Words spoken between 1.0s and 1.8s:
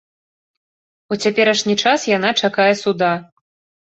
У цяперашні